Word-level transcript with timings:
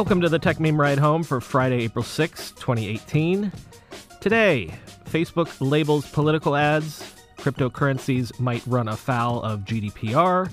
Welcome 0.00 0.22
to 0.22 0.30
the 0.30 0.40
Techmeme 0.40 0.78
Ride 0.78 0.98
Home 0.98 1.22
for 1.22 1.42
Friday, 1.42 1.84
April 1.84 2.02
6, 2.02 2.52
2018. 2.52 3.52
Today, 4.18 4.72
Facebook 5.04 5.54
labels 5.60 6.10
political 6.10 6.56
ads, 6.56 7.14
cryptocurrencies 7.36 8.40
might 8.40 8.66
run 8.66 8.88
afoul 8.88 9.42
of 9.42 9.60
GDPR, 9.66 10.50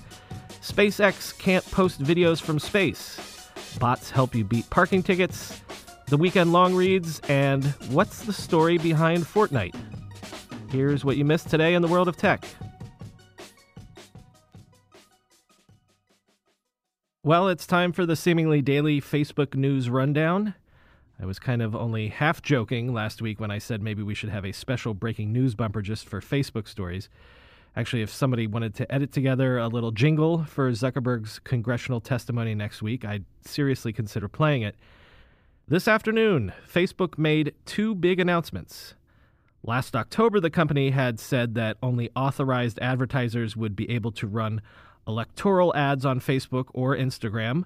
SpaceX 0.61 1.35
can't 1.37 1.63
post 1.71 2.03
videos 2.03 2.41
from 2.41 2.59
space, 2.59 3.49
bots 3.79 4.09
help 4.09 4.35
you 4.35 4.43
beat 4.43 4.69
parking 4.69 5.01
tickets, 5.01 5.61
the 6.07 6.17
weekend 6.17 6.51
long 6.51 6.75
reads, 6.75 7.21
and 7.29 7.63
what's 7.87 8.23
the 8.23 8.33
story 8.33 8.77
behind 8.77 9.23
Fortnite? 9.23 9.75
Here's 10.69 11.05
what 11.05 11.15
you 11.15 11.23
missed 11.23 11.49
today 11.49 11.73
in 11.73 11.81
the 11.81 11.87
world 11.87 12.09
of 12.09 12.17
tech. 12.17 12.43
Well, 17.27 17.49
it's 17.49 17.67
time 17.67 17.91
for 17.91 18.05
the 18.05 18.15
seemingly 18.15 18.61
daily 18.61 19.01
Facebook 19.01 19.53
news 19.53 19.89
rundown. 19.89 20.53
I 21.21 21.25
was 21.25 21.39
kind 21.39 21.61
of 21.61 21.75
only 21.75 22.07
half 22.07 22.41
joking 22.41 22.93
last 22.93 23.21
week 23.21 23.41
when 23.41 23.51
I 23.51 23.57
said 23.57 23.81
maybe 23.81 24.01
we 24.01 24.15
should 24.15 24.29
have 24.29 24.45
a 24.45 24.53
special 24.53 24.93
breaking 24.93 25.33
news 25.33 25.53
bumper 25.53 25.81
just 25.81 26.07
for 26.07 26.21
Facebook 26.21 26.69
stories. 26.69 27.09
Actually, 27.75 28.01
if 28.01 28.09
somebody 28.09 28.47
wanted 28.47 28.75
to 28.75 28.89
edit 28.89 29.11
together 29.11 29.57
a 29.57 29.67
little 29.67 29.91
jingle 29.91 30.45
for 30.45 30.71
Zuckerberg's 30.71 31.39
congressional 31.39 31.99
testimony 31.99 32.55
next 32.55 32.81
week, 32.81 33.03
I'd 33.03 33.25
seriously 33.41 33.91
consider 33.91 34.29
playing 34.29 34.61
it. 34.61 34.77
This 35.67 35.89
afternoon, 35.89 36.53
Facebook 36.65 37.17
made 37.17 37.53
two 37.65 37.93
big 37.93 38.21
announcements. 38.21 38.93
Last 39.63 39.97
October, 39.97 40.39
the 40.39 40.49
company 40.49 40.91
had 40.91 41.19
said 41.19 41.55
that 41.55 41.75
only 41.83 42.09
authorized 42.15 42.79
advertisers 42.81 43.57
would 43.57 43.75
be 43.75 43.89
able 43.89 44.13
to 44.13 44.27
run 44.27 44.61
electoral 45.07 45.75
ads 45.75 46.05
on 46.05 46.19
Facebook 46.19 46.65
or 46.73 46.95
Instagram. 46.95 47.63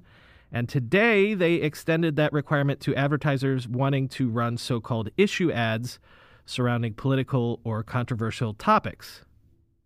And 0.52 0.68
today 0.68 1.34
they 1.34 1.56
extended 1.56 2.16
that 2.18 2.34
requirement 2.34 2.80
to 2.82 2.96
advertisers 2.96 3.68
wanting 3.68 4.08
to 4.10 4.30
run 4.30 4.58
so 4.58 4.80
called 4.80 5.10
issue 5.18 5.52
ads 5.52 6.00
surrounding 6.46 6.94
political 6.94 7.60
or 7.64 7.84
controversial 7.84 8.54
topics. 8.54 9.24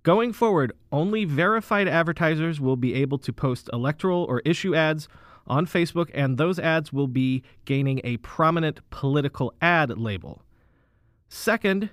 Going 0.03 0.33
forward, 0.33 0.71
only 0.91 1.25
verified 1.25 1.87
advertisers 1.87 2.59
will 2.59 2.75
be 2.75 2.93
able 2.93 3.17
to 3.19 3.33
post 3.33 3.69
electoral 3.73 4.23
or 4.23 4.41
issue 4.45 4.75
ads 4.75 5.07
on 5.47 5.65
Facebook, 5.65 6.09
and 6.13 6.37
those 6.37 6.59
ads 6.59 6.91
will 6.91 7.07
be 7.07 7.43
gaining 7.65 8.01
a 8.03 8.17
prominent 8.17 8.87
political 8.89 9.53
ad 9.61 9.97
label. 9.97 10.41
Second, 11.27 11.89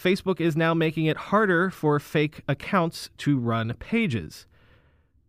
Facebook 0.00 0.40
is 0.40 0.56
now 0.56 0.72
making 0.72 1.06
it 1.06 1.16
harder 1.16 1.70
for 1.70 1.98
fake 1.98 2.42
accounts 2.46 3.10
to 3.18 3.38
run 3.38 3.74
pages. 3.78 4.46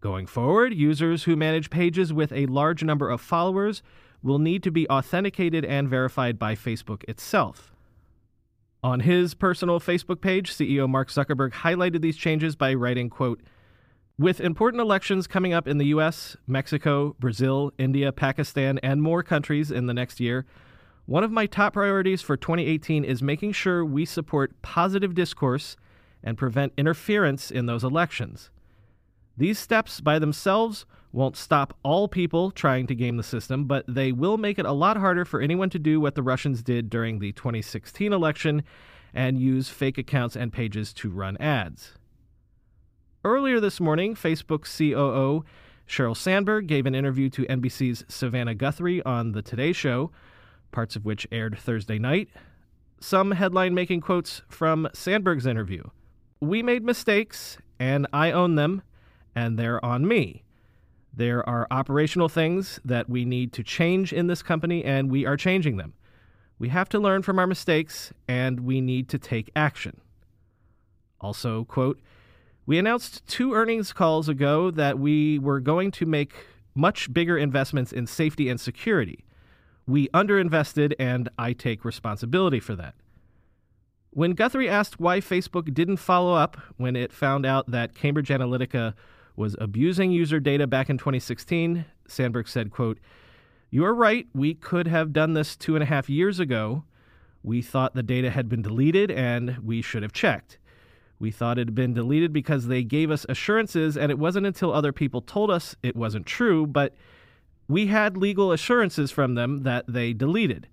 Going 0.01 0.27
forward, 0.27 0.73
users 0.73 1.25
who 1.25 1.35
manage 1.35 1.69
pages 1.69 2.13
with 2.13 2.31
a 2.31 2.45
large 2.45 2.83
number 2.83 3.09
of 3.09 3.19
followers 3.19 3.83
will 4.23 4.39
need 4.39 4.63
to 4.63 4.71
be 4.71 4.87
authenticated 4.89 5.65
and 5.65 5.89
verified 5.89 6.39
by 6.39 6.55
Facebook 6.55 7.03
itself. 7.09 7.73
On 8.81 9.01
his 9.01 9.33
personal 9.33 9.79
Facebook 9.79 10.21
page, 10.21 10.53
CEO 10.53 10.87
Mark 10.87 11.09
Zuckerberg 11.09 11.51
highlighted 11.51 12.01
these 12.01 12.15
changes 12.15 12.55
by 12.55 12.73
writing, 12.73 13.09
quote, 13.09 13.41
with 14.17 14.39
important 14.41 14.81
elections 14.81 15.27
coming 15.27 15.53
up 15.53 15.67
in 15.67 15.77
the 15.77 15.87
US, 15.87 16.37
Mexico, 16.47 17.15
Brazil, 17.19 17.71
India, 17.77 18.11
Pakistan, 18.11 18.77
and 18.79 19.01
more 19.01 19.23
countries 19.23 19.71
in 19.71 19.85
the 19.85 19.93
next 19.93 20.19
year, 20.19 20.45
one 21.05 21.23
of 21.23 21.31
my 21.31 21.45
top 21.45 21.73
priorities 21.73 22.21
for 22.21 22.37
2018 22.37 23.03
is 23.03 23.23
making 23.23 23.51
sure 23.51 23.83
we 23.83 24.05
support 24.05 24.61
positive 24.61 25.13
discourse 25.13 25.75
and 26.23 26.37
prevent 26.37 26.73
interference 26.77 27.49
in 27.49 27.65
those 27.65 27.83
elections. 27.83 28.49
These 29.39 29.57
steps 29.57 30.01
by 30.01 30.19
themselves 30.19 30.85
won't 31.13 31.37
stop 31.37 31.73
all 31.81 32.09
people 32.09 32.51
trying 32.51 32.87
to 32.87 32.93
game 32.93 33.15
the 33.15 33.23
system, 33.23 33.63
but 33.63 33.85
they 33.87 34.11
will 34.11 34.37
make 34.37 34.59
it 34.59 34.65
a 34.65 34.73
lot 34.73 34.97
harder 34.97 35.23
for 35.23 35.39
anyone 35.39 35.69
to 35.69 35.79
do 35.79 36.01
what 36.01 36.15
the 36.15 36.21
Russians 36.21 36.61
did 36.61 36.89
during 36.89 37.19
the 37.19 37.31
2016 37.31 38.11
election 38.11 38.63
and 39.13 39.39
use 39.39 39.69
fake 39.69 39.97
accounts 39.97 40.35
and 40.35 40.51
pages 40.51 40.91
to 40.95 41.09
run 41.09 41.37
ads. 41.37 41.93
Earlier 43.23 43.61
this 43.61 43.79
morning, 43.79 44.13
Facebook 44.13 44.65
COO 44.65 45.45
Sheryl 45.87 46.17
Sandberg 46.17 46.67
gave 46.67 46.85
an 46.85 46.93
interview 46.93 47.29
to 47.29 47.45
NBC's 47.45 48.03
Savannah 48.09 48.55
Guthrie 48.55 49.01
on 49.03 49.31
The 49.31 49.41
Today 49.41 49.71
Show, 49.71 50.11
parts 50.73 50.97
of 50.97 51.05
which 51.05 51.25
aired 51.31 51.57
Thursday 51.57 51.97
night. 51.97 52.27
Some 52.99 53.31
headline 53.31 53.73
making 53.73 54.01
quotes 54.01 54.41
from 54.49 54.89
Sandberg's 54.93 55.45
interview 55.45 55.83
We 56.41 56.61
made 56.61 56.83
mistakes, 56.83 57.57
and 57.79 58.05
I 58.11 58.33
own 58.33 58.55
them 58.55 58.81
and 59.35 59.57
they're 59.57 59.83
on 59.83 60.07
me. 60.07 60.43
There 61.13 61.47
are 61.47 61.67
operational 61.71 62.29
things 62.29 62.79
that 62.85 63.09
we 63.09 63.25
need 63.25 63.51
to 63.53 63.63
change 63.63 64.13
in 64.13 64.27
this 64.27 64.41
company, 64.41 64.83
and 64.83 65.09
we 65.09 65.25
are 65.25 65.37
changing 65.37 65.77
them. 65.77 65.93
We 66.59 66.69
have 66.69 66.89
to 66.89 66.99
learn 66.99 67.23
from 67.23 67.39
our 67.39 67.47
mistakes, 67.47 68.13
and 68.27 68.61
we 68.61 68.81
need 68.81 69.09
to 69.09 69.17
take 69.17 69.51
action. 69.55 70.01
Also, 71.21 71.63
quote, 71.65 71.99
we 72.65 72.77
announced 72.77 73.25
two 73.27 73.53
earnings 73.53 73.91
calls 73.91 74.29
ago 74.29 74.69
that 74.71 74.99
we 74.99 75.39
were 75.39 75.59
going 75.59 75.89
to 75.91 76.05
make 76.05 76.33
much 76.75 77.11
bigger 77.11 77.37
investments 77.37 77.91
in 77.91 78.05
safety 78.05 78.47
and 78.47 78.59
security. 78.59 79.25
We 79.87 80.07
underinvested, 80.09 80.93
and 80.99 81.29
I 81.37 81.53
take 81.53 81.83
responsibility 81.83 82.59
for 82.59 82.75
that. 82.75 82.93
When 84.11 84.33
Guthrie 84.33 84.69
asked 84.69 84.99
why 84.99 85.19
Facebook 85.19 85.73
didn't 85.73 85.97
follow 85.97 86.33
up 86.33 86.57
when 86.77 86.95
it 86.95 87.11
found 87.11 87.45
out 87.45 87.71
that 87.71 87.95
Cambridge 87.95 88.29
Analytica 88.29 88.93
was 89.39 89.55
abusing 89.59 90.11
user 90.11 90.39
data 90.39 90.67
back 90.67 90.89
in 90.89 90.97
2016. 90.97 91.85
Sandberg 92.07 92.47
said, 92.47 92.69
quote, 92.71 92.99
You 93.71 93.85
are 93.85 93.93
right. 93.95 94.27
We 94.35 94.53
could 94.53 94.85
have 94.87 95.13
done 95.13 95.33
this 95.33 95.55
two 95.55 95.75
and 95.75 95.81
a 95.81 95.85
half 95.85 96.09
years 96.09 96.39
ago. 96.39 96.83
We 97.41 97.61
thought 97.61 97.95
the 97.95 98.03
data 98.03 98.31
had 98.31 98.49
been 98.49 98.61
deleted 98.61 99.09
and 99.09 99.57
we 99.59 99.81
should 99.81 100.03
have 100.03 100.11
checked. 100.11 100.57
We 101.19 101.31
thought 101.31 101.57
it 101.57 101.67
had 101.67 101.75
been 101.75 101.93
deleted 101.93 102.33
because 102.33 102.67
they 102.67 102.83
gave 102.83 103.11
us 103.11 103.25
assurances, 103.27 103.97
and 103.97 104.09
it 104.09 104.17
wasn't 104.17 104.45
until 104.45 104.73
other 104.73 104.93
people 104.93 105.21
told 105.21 105.51
us 105.51 105.75
it 105.83 105.95
wasn't 105.95 106.25
true, 106.25 106.65
but 106.65 106.95
we 107.67 107.87
had 107.87 108.15
legal 108.15 108.53
assurances 108.53 109.11
from 109.11 109.35
them 109.35 109.63
that 109.63 109.85
they 109.87 110.13
deleted. 110.13 110.67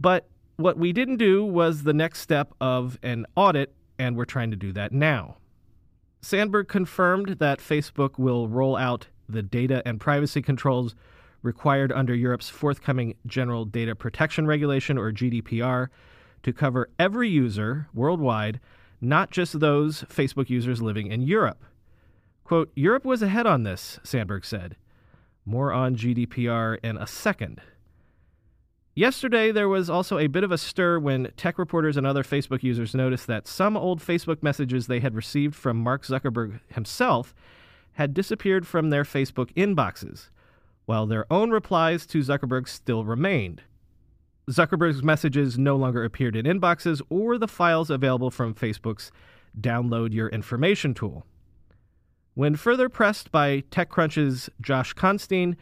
But 0.00 0.28
what 0.56 0.76
we 0.76 0.92
didn't 0.92 1.18
do 1.18 1.44
was 1.44 1.84
the 1.84 1.92
next 1.92 2.20
step 2.20 2.52
of 2.60 2.98
an 3.04 3.24
audit, 3.36 3.72
and 4.00 4.16
we're 4.16 4.24
trying 4.24 4.50
to 4.50 4.56
do 4.56 4.72
that 4.72 4.90
now. 4.90 5.36
Sandberg 6.22 6.68
confirmed 6.68 7.36
that 7.40 7.58
Facebook 7.58 8.16
will 8.16 8.48
roll 8.48 8.76
out 8.76 9.08
the 9.28 9.42
data 9.42 9.82
and 9.84 10.00
privacy 10.00 10.40
controls 10.40 10.94
required 11.42 11.90
under 11.90 12.14
Europe's 12.14 12.48
forthcoming 12.48 13.16
General 13.26 13.64
Data 13.64 13.96
Protection 13.96 14.46
Regulation, 14.46 14.96
or 14.96 15.10
GDPR, 15.10 15.88
to 16.44 16.52
cover 16.52 16.88
every 16.98 17.28
user 17.28 17.88
worldwide, 17.92 18.60
not 19.00 19.32
just 19.32 19.58
those 19.58 20.02
Facebook 20.02 20.48
users 20.48 20.80
living 20.80 21.08
in 21.08 21.22
Europe. 21.22 21.64
Quote, 22.44 22.70
Europe 22.76 23.04
was 23.04 23.22
ahead 23.22 23.46
on 23.46 23.64
this, 23.64 23.98
Sandberg 24.04 24.44
said. 24.44 24.76
More 25.44 25.72
on 25.72 25.96
GDPR 25.96 26.78
in 26.84 26.96
a 26.96 27.06
second. 27.08 27.60
Yesterday, 28.94 29.52
there 29.52 29.70
was 29.70 29.88
also 29.88 30.18
a 30.18 30.26
bit 30.26 30.44
of 30.44 30.52
a 30.52 30.58
stir 30.58 30.98
when 30.98 31.32
tech 31.38 31.58
reporters 31.58 31.96
and 31.96 32.06
other 32.06 32.22
Facebook 32.22 32.62
users 32.62 32.94
noticed 32.94 33.26
that 33.26 33.48
some 33.48 33.74
old 33.74 34.00
Facebook 34.00 34.42
messages 34.42 34.86
they 34.86 35.00
had 35.00 35.14
received 35.14 35.54
from 35.54 35.78
Mark 35.78 36.04
Zuckerberg 36.04 36.60
himself 36.68 37.34
had 37.92 38.12
disappeared 38.12 38.66
from 38.66 38.90
their 38.90 39.04
Facebook 39.04 39.50
inboxes, 39.54 40.28
while 40.84 41.06
their 41.06 41.30
own 41.32 41.50
replies 41.50 42.04
to 42.06 42.18
Zuckerberg 42.18 42.68
still 42.68 43.04
remained. 43.04 43.62
Zuckerberg's 44.50 45.02
messages 45.02 45.58
no 45.58 45.76
longer 45.76 46.04
appeared 46.04 46.36
in 46.36 46.44
inboxes 46.44 47.00
or 47.08 47.38
the 47.38 47.48
files 47.48 47.88
available 47.88 48.30
from 48.30 48.54
Facebook's 48.54 49.10
Download 49.58 50.12
Your 50.12 50.28
Information 50.28 50.92
tool. 50.92 51.24
When 52.34 52.56
further 52.56 52.90
pressed 52.90 53.30
by 53.30 53.62
TechCrunch's 53.70 54.50
Josh 54.60 54.92
Constine, 54.92 55.56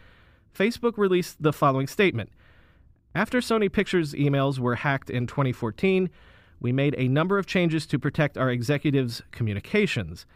Facebook 0.53 0.97
released 0.97 1.41
the 1.41 1.53
following 1.53 1.87
statement 1.87 2.31
after 3.15 3.41
Sony 3.41 3.71
Pictures 3.73 4.15
emails 4.15 4.59
were 4.59 4.77
hacked 4.77 5.11
in 5.11 5.27
2014, 5.27 6.11
we 6.61 6.73
made 6.73 6.95
a 6.99 7.09
number 7.09 7.39
of 7.39 7.47
changes 7.47 7.87
to 7.87 7.99
protect 7.99 8.39
our 8.39 8.51
executives' 8.51 9.23
communications. 9.33 10.27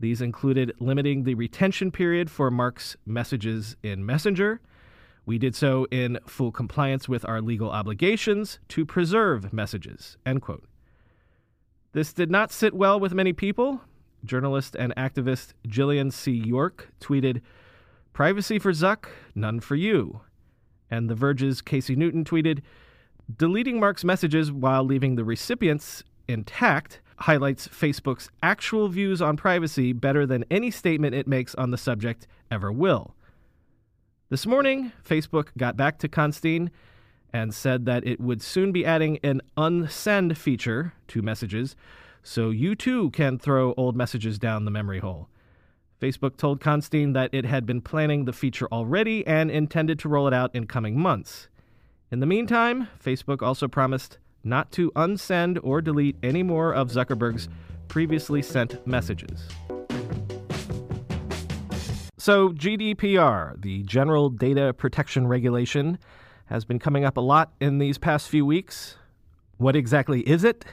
These 0.00 0.20
included 0.20 0.74
limiting 0.78 1.24
the 1.24 1.34
retention 1.34 1.90
period 1.90 2.30
for 2.30 2.50
Mark's 2.50 2.96
messages 3.06 3.76
in 3.82 4.04
Messenger. 4.04 4.60
We 5.24 5.38
did 5.38 5.54
so 5.54 5.86
in 5.90 6.18
full 6.26 6.52
compliance 6.52 7.08
with 7.08 7.24
our 7.28 7.40
legal 7.40 7.70
obligations 7.70 8.58
to 8.68 8.84
preserve 8.84 9.52
messages. 9.52 10.16
End 10.24 10.42
quote. 10.42 10.64
This 11.92 12.12
did 12.12 12.30
not 12.30 12.52
sit 12.52 12.74
well 12.74 13.00
with 13.00 13.14
many 13.14 13.32
people. 13.32 13.80
Journalist 14.24 14.76
and 14.78 14.94
activist 14.96 15.54
Jillian 15.66 16.12
C. 16.12 16.32
York 16.32 16.88
tweeted, 17.00 17.40
Privacy 18.12 18.58
for 18.58 18.72
Zuck, 18.72 19.06
none 19.34 19.60
for 19.60 19.76
you. 19.76 20.20
And 20.90 21.08
The 21.08 21.14
Verge's 21.14 21.60
Casey 21.60 21.96
Newton 21.96 22.24
tweeted, 22.24 22.62
Deleting 23.36 23.78
Mark's 23.78 24.04
messages 24.04 24.50
while 24.50 24.84
leaving 24.84 25.16
the 25.16 25.24
recipients 25.24 26.02
intact 26.26 27.00
highlights 27.18 27.68
Facebook's 27.68 28.30
actual 28.42 28.88
views 28.88 29.20
on 29.20 29.36
privacy 29.36 29.92
better 29.92 30.24
than 30.24 30.44
any 30.50 30.70
statement 30.70 31.14
it 31.14 31.26
makes 31.26 31.54
on 31.56 31.70
the 31.70 31.78
subject 31.78 32.26
ever 32.50 32.72
will. 32.72 33.14
This 34.30 34.46
morning, 34.46 34.92
Facebook 35.06 35.48
got 35.56 35.76
back 35.76 35.98
to 35.98 36.08
Constine 36.08 36.70
and 37.32 37.54
said 37.54 37.86
that 37.86 38.06
it 38.06 38.20
would 38.20 38.40
soon 38.40 38.72
be 38.72 38.84
adding 38.84 39.18
an 39.22 39.42
unsend 39.56 40.36
feature 40.36 40.94
to 41.08 41.22
messages 41.22 41.76
so 42.22 42.50
you 42.50 42.74
too 42.74 43.10
can 43.10 43.38
throw 43.38 43.74
old 43.76 43.96
messages 43.96 44.38
down 44.38 44.64
the 44.64 44.70
memory 44.70 45.00
hole. 45.00 45.28
Facebook 46.00 46.36
told 46.36 46.60
Constine 46.60 47.12
that 47.14 47.30
it 47.32 47.44
had 47.44 47.66
been 47.66 47.80
planning 47.80 48.24
the 48.24 48.32
feature 48.32 48.68
already 48.70 49.26
and 49.26 49.50
intended 49.50 49.98
to 49.98 50.08
roll 50.08 50.28
it 50.28 50.34
out 50.34 50.54
in 50.54 50.66
coming 50.66 50.98
months. 50.98 51.48
In 52.12 52.20
the 52.20 52.26
meantime, 52.26 52.88
Facebook 53.04 53.42
also 53.42 53.66
promised 53.66 54.18
not 54.44 54.70
to 54.72 54.92
unsend 54.92 55.58
or 55.62 55.82
delete 55.82 56.16
any 56.22 56.44
more 56.44 56.72
of 56.72 56.90
Zuckerberg's 56.90 57.48
previously 57.88 58.42
sent 58.42 58.86
messages. 58.86 59.48
So, 62.16 62.50
GDPR, 62.50 63.60
the 63.60 63.82
General 63.82 64.30
Data 64.30 64.72
Protection 64.72 65.26
Regulation, 65.26 65.98
has 66.46 66.64
been 66.64 66.78
coming 66.78 67.04
up 67.04 67.16
a 67.16 67.20
lot 67.20 67.52
in 67.60 67.78
these 67.78 67.98
past 67.98 68.28
few 68.28 68.46
weeks. 68.46 68.96
What 69.56 69.74
exactly 69.74 70.20
is 70.20 70.44
it? 70.44 70.64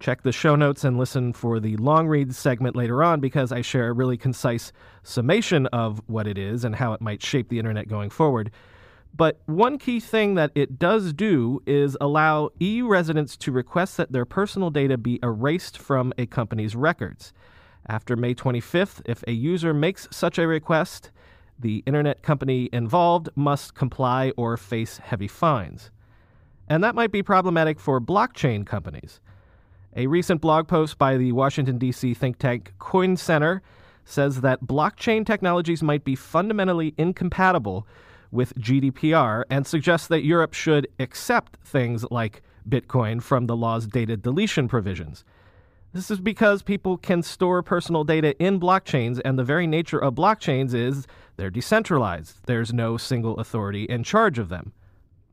Check 0.00 0.22
the 0.22 0.32
show 0.32 0.56
notes 0.56 0.84
and 0.84 0.98
listen 0.98 1.32
for 1.32 1.60
the 1.60 1.76
long 1.76 2.08
read 2.08 2.34
segment 2.34 2.76
later 2.76 3.02
on 3.02 3.20
because 3.20 3.52
I 3.52 3.60
share 3.60 3.88
a 3.88 3.92
really 3.92 4.16
concise 4.16 4.72
summation 5.02 5.66
of 5.68 6.02
what 6.06 6.26
it 6.26 6.36
is 6.36 6.64
and 6.64 6.76
how 6.76 6.92
it 6.92 7.00
might 7.00 7.22
shape 7.22 7.48
the 7.48 7.58
internet 7.58 7.88
going 7.88 8.10
forward. 8.10 8.50
But 9.16 9.40
one 9.46 9.78
key 9.78 10.00
thing 10.00 10.34
that 10.34 10.50
it 10.56 10.78
does 10.78 11.12
do 11.12 11.62
is 11.66 11.96
allow 12.00 12.50
EU 12.58 12.88
residents 12.88 13.36
to 13.38 13.52
request 13.52 13.96
that 13.96 14.10
their 14.10 14.24
personal 14.24 14.70
data 14.70 14.98
be 14.98 15.20
erased 15.22 15.78
from 15.78 16.12
a 16.18 16.26
company's 16.26 16.74
records. 16.74 17.32
After 17.86 18.16
May 18.16 18.34
25th, 18.34 19.02
if 19.04 19.22
a 19.28 19.32
user 19.32 19.72
makes 19.72 20.08
such 20.10 20.38
a 20.38 20.48
request, 20.48 21.12
the 21.58 21.84
internet 21.86 22.22
company 22.22 22.68
involved 22.72 23.28
must 23.36 23.74
comply 23.74 24.32
or 24.36 24.56
face 24.56 24.98
heavy 24.98 25.28
fines. 25.28 25.92
And 26.68 26.82
that 26.82 26.96
might 26.96 27.12
be 27.12 27.22
problematic 27.22 27.78
for 27.78 28.00
blockchain 28.00 28.66
companies. 28.66 29.20
A 29.96 30.08
recent 30.08 30.40
blog 30.40 30.66
post 30.66 30.98
by 30.98 31.16
the 31.16 31.30
Washington, 31.30 31.78
D.C. 31.78 32.14
think 32.14 32.38
tank 32.38 32.72
Coin 32.80 33.16
Center 33.16 33.62
says 34.04 34.40
that 34.40 34.64
blockchain 34.64 35.24
technologies 35.24 35.84
might 35.84 36.04
be 36.04 36.16
fundamentally 36.16 36.94
incompatible 36.98 37.86
with 38.32 38.54
GDPR 38.58 39.44
and 39.48 39.64
suggests 39.64 40.08
that 40.08 40.24
Europe 40.24 40.52
should 40.52 40.88
accept 40.98 41.58
things 41.64 42.04
like 42.10 42.42
Bitcoin 42.68 43.22
from 43.22 43.46
the 43.46 43.54
law's 43.54 43.86
data 43.86 44.16
deletion 44.16 44.66
provisions. 44.66 45.24
This 45.92 46.10
is 46.10 46.18
because 46.18 46.64
people 46.64 46.96
can 46.96 47.22
store 47.22 47.62
personal 47.62 48.02
data 48.02 48.36
in 48.42 48.58
blockchains, 48.58 49.20
and 49.24 49.38
the 49.38 49.44
very 49.44 49.68
nature 49.68 50.00
of 50.00 50.16
blockchains 50.16 50.74
is 50.74 51.06
they're 51.36 51.50
decentralized. 51.50 52.38
There's 52.46 52.72
no 52.72 52.96
single 52.96 53.36
authority 53.36 53.84
in 53.84 54.02
charge 54.02 54.40
of 54.40 54.48
them. 54.48 54.72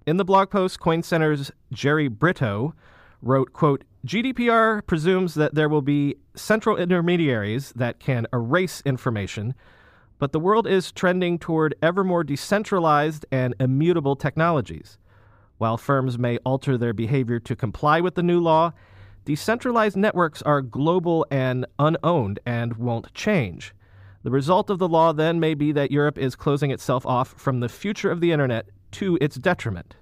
In 0.05 0.17
the 0.17 0.25
blog 0.25 0.51
post, 0.51 0.79
Coin 0.79 1.01
Center's 1.01 1.51
Jerry 1.71 2.07
Brito 2.07 2.75
wrote, 3.21 3.53
quote, 3.53 3.83
GDPR 4.05 4.85
presumes 4.87 5.35
that 5.35 5.53
there 5.53 5.69
will 5.69 5.83
be 5.83 6.15
central 6.35 6.75
intermediaries 6.75 7.71
that 7.75 7.99
can 7.99 8.25
erase 8.33 8.81
information, 8.85 9.53
but 10.17 10.31
the 10.31 10.39
world 10.39 10.67
is 10.67 10.91
trending 10.91 11.37
toward 11.37 11.75
ever 11.81 12.03
more 12.03 12.23
decentralized 12.23 13.25
and 13.31 13.53
immutable 13.59 14.15
technologies. 14.15 14.97
While 15.59 15.77
firms 15.77 16.17
may 16.17 16.37
alter 16.37 16.77
their 16.77 16.93
behavior 16.93 17.39
to 17.41 17.55
comply 17.55 18.01
with 18.01 18.15
the 18.15 18.23
new 18.23 18.39
law, 18.39 18.73
decentralized 19.25 19.95
networks 19.95 20.41
are 20.41 20.63
global 20.63 21.25
and 21.29 21.67
unowned 21.77 22.39
and 22.45 22.77
won't 22.77 23.13
change. 23.13 23.73
The 24.23 24.31
result 24.31 24.71
of 24.71 24.79
the 24.79 24.87
law 24.87 25.13
then 25.13 25.39
may 25.39 25.53
be 25.53 25.71
that 25.71 25.91
Europe 25.91 26.17
is 26.17 26.35
closing 26.35 26.71
itself 26.71 27.05
off 27.05 27.33
from 27.37 27.59
the 27.59 27.69
future 27.69 28.09
of 28.09 28.21
the 28.21 28.31
internet 28.31 28.69
to 28.93 29.17
its 29.21 29.35
detriment. 29.35 29.95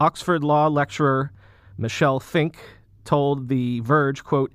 Oxford 0.00 0.44
law 0.44 0.68
lecturer 0.68 1.32
Michèle 1.78 2.22
Finck 2.22 2.56
told 3.04 3.48
The 3.48 3.80
Verge, 3.80 4.24
quote, 4.24 4.52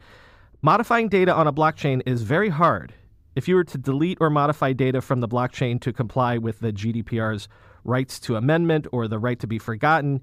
modifying 0.61 1.07
data 1.07 1.33
on 1.33 1.47
a 1.47 1.53
blockchain 1.53 2.01
is 2.05 2.23
very 2.23 2.49
hard. 2.49 2.93
If 3.35 3.47
you 3.47 3.55
were 3.55 3.63
to 3.63 3.77
delete 3.77 4.17
or 4.19 4.29
modify 4.29 4.73
data 4.73 5.01
from 5.01 5.21
the 5.21 5.27
blockchain 5.27 5.79
to 5.81 5.93
comply 5.93 6.37
with 6.37 6.59
the 6.59 6.73
GDPR's 6.73 7.47
rights 7.83 8.19
to 8.21 8.35
amendment 8.35 8.87
or 8.91 9.07
the 9.07 9.19
right 9.19 9.39
to 9.39 9.47
be 9.47 9.59
forgotten, 9.59 10.21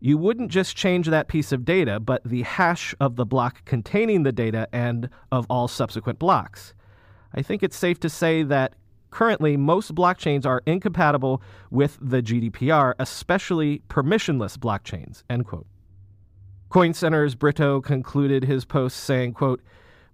you 0.00 0.18
wouldn't 0.18 0.50
just 0.50 0.76
change 0.76 1.06
that 1.06 1.28
piece 1.28 1.52
of 1.52 1.64
data, 1.64 2.00
but 2.00 2.22
the 2.24 2.42
hash 2.42 2.94
of 3.00 3.14
the 3.16 3.24
block 3.24 3.64
containing 3.64 4.24
the 4.24 4.32
data 4.32 4.68
and 4.72 5.08
of 5.30 5.46
all 5.48 5.68
subsequent 5.68 6.18
blocks. 6.18 6.74
I 7.32 7.42
think 7.42 7.62
it's 7.62 7.76
safe 7.76 8.00
to 8.00 8.10
say 8.10 8.42
that 8.42 8.74
currently 9.10 9.56
most 9.56 9.94
blockchains 9.94 10.44
are 10.44 10.62
incompatible 10.66 11.40
with 11.70 11.98
the 12.02 12.20
GDPR, 12.20 12.94
especially 12.98 13.82
permissionless 13.88 14.58
blockchains. 14.58 15.22
End 15.30 15.46
quote. 15.46 15.66
Coin 16.72 16.94
Center's 16.94 17.34
Brito 17.34 17.82
concluded 17.82 18.44
his 18.44 18.64
post 18.64 18.96
saying, 18.96 19.34
quote, 19.34 19.60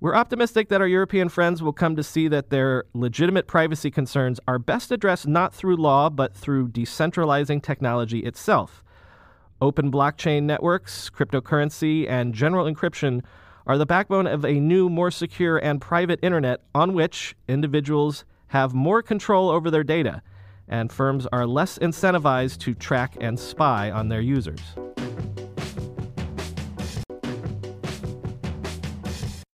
We're 0.00 0.16
optimistic 0.16 0.68
that 0.70 0.80
our 0.80 0.88
European 0.88 1.28
friends 1.28 1.62
will 1.62 1.72
come 1.72 1.94
to 1.94 2.02
see 2.02 2.26
that 2.26 2.50
their 2.50 2.82
legitimate 2.94 3.46
privacy 3.46 3.92
concerns 3.92 4.40
are 4.48 4.58
best 4.58 4.90
addressed 4.90 5.28
not 5.28 5.54
through 5.54 5.76
law, 5.76 6.10
but 6.10 6.34
through 6.34 6.70
decentralizing 6.70 7.62
technology 7.62 8.24
itself. 8.24 8.82
Open 9.60 9.92
blockchain 9.92 10.42
networks, 10.42 11.08
cryptocurrency, 11.10 12.10
and 12.10 12.34
general 12.34 12.66
encryption 12.66 13.22
are 13.64 13.78
the 13.78 13.86
backbone 13.86 14.26
of 14.26 14.44
a 14.44 14.54
new, 14.54 14.88
more 14.88 15.12
secure, 15.12 15.58
and 15.58 15.80
private 15.80 16.18
internet 16.24 16.62
on 16.74 16.92
which 16.92 17.36
individuals 17.46 18.24
have 18.48 18.74
more 18.74 19.00
control 19.00 19.48
over 19.48 19.70
their 19.70 19.84
data, 19.84 20.22
and 20.66 20.90
firms 20.90 21.24
are 21.30 21.46
less 21.46 21.78
incentivized 21.78 22.58
to 22.58 22.74
track 22.74 23.16
and 23.20 23.38
spy 23.38 23.92
on 23.92 24.08
their 24.08 24.20
users. 24.20 24.74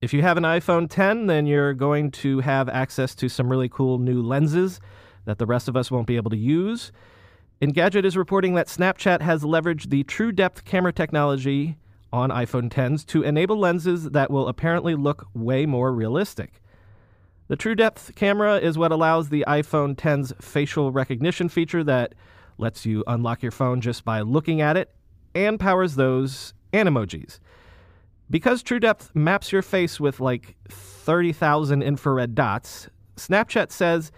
If 0.04 0.12
you 0.12 0.22
have 0.22 0.36
an 0.36 0.44
iPhone 0.44 0.90
10, 0.90 1.28
then 1.28 1.46
you're 1.46 1.74
going 1.74 2.12
to 2.12 2.42
have 2.42 2.68
access 2.68 3.16
to 3.16 3.30
some 3.30 3.48
really 3.48 3.70
cool 3.70 4.00
new 4.00 4.22
lenses 4.22 4.82
that 5.24 5.38
the 5.38 5.46
rest 5.46 5.70
of 5.70 5.78
us 5.78 5.90
won't 5.90 6.08
be 6.08 6.18
able 6.18 6.30
to 6.32 6.36
use. 6.36 6.92
Engadget 7.62 8.04
is 8.04 8.18
reporting 8.18 8.54
that 8.56 8.68
Snapchat 8.68 9.22
has 9.22 9.44
leveraged 9.44 9.92
the 9.92 10.04
true 10.04 10.34
depth 10.34 10.66
camera 10.66 10.92
technology 10.92 11.78
on 12.12 12.32
iPhone 12.32 12.70
10s 12.70 13.06
to 13.06 13.24
enable 13.24 13.58
lenses 13.58 14.10
that 14.10 14.30
will 14.30 14.50
apparently 14.50 14.94
look 14.94 15.26
way 15.34 15.66
more 15.66 15.94
realistic. 15.94 16.62
The 17.48 17.56
true 17.56 17.74
depth 17.74 18.14
camera 18.14 18.58
is 18.58 18.78
what 18.78 18.92
allows 18.92 19.30
the 19.30 19.46
iPhone 19.48 19.96
10's 19.96 20.34
facial 20.42 20.92
recognition 20.92 21.48
feature 21.48 21.82
that 21.86 22.14
lets 22.58 22.86
you 22.86 23.06
unlock 23.08 23.42
your 23.42 23.54
phone 23.54 23.80
just 23.80 24.04
by 24.04 24.20
looking 24.20 24.60
at 24.60 24.76
it 24.76 24.94
and 25.34 25.58
powers 25.58 25.96
those 25.96 26.54
animojis. 26.74 27.40
Because 28.34 28.64
TrueDepth 28.64 29.14
maps 29.14 29.52
your 29.52 29.62
face 29.62 30.00
with 30.00 30.20
like 30.20 30.56
30,000 30.68 31.84
infrared 31.84 32.34
dots, 32.34 32.90
Snapchat 33.16 33.72
says 33.72 34.12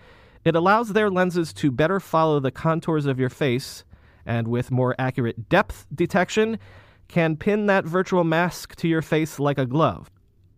it 0.46 0.56
allows 0.56 0.94
their 0.94 1.10
lenses 1.10 1.52
to 1.56 1.70
better 1.70 2.00
follow 2.00 2.40
the 2.40 2.50
contours 2.50 3.08
of 3.08 3.20
your 3.20 3.30
face 3.30 3.84
and 4.26 4.48
with 4.48 4.72
more 4.72 4.96
accurate 4.98 5.50
depth 5.50 5.86
detection 5.94 6.58
can 7.10 7.36
pin 7.36 7.66
that 7.66 7.84
virtual 7.84 8.24
mask 8.24 8.78
to 8.78 8.88
your 8.88 9.02
face 9.02 9.38
like 9.38 9.58
a 9.58 9.66
glove. 9.66 10.10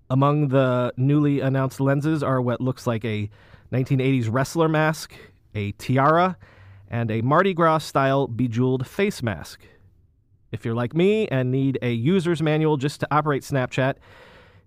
Among 0.07 0.49
the 0.49 0.93
newly 0.95 1.39
announced 1.39 1.79
lenses 1.79 2.21
are 2.21 2.39
what 2.39 2.61
looks 2.61 2.85
like 2.85 3.03
a 3.03 3.27
1980s 3.71 4.27
wrestler 4.31 4.69
mask, 4.69 5.15
a 5.55 5.71
tiara, 5.71 6.37
and 6.91 7.09
a 7.09 7.23
Mardi 7.23 7.55
Gras 7.55 7.79
style 7.79 8.27
bejeweled 8.27 8.85
face 8.85 9.23
mask. 9.23 9.65
If 10.51 10.63
you're 10.63 10.75
like 10.75 10.95
me 10.95 11.27
and 11.27 11.51
need 11.51 11.77
a 11.81 11.91
user's 11.91 12.41
manual 12.41 12.77
just 12.77 13.01
to 13.01 13.07
operate 13.11 13.43
Snapchat, 13.43 13.95